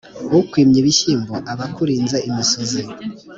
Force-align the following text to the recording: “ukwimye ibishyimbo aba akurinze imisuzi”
“ukwimye 0.39 0.77
ibishyimbo 0.81 1.33
aba 1.51 1.65
akurinze 1.69 2.17
imisuzi” 2.29 2.81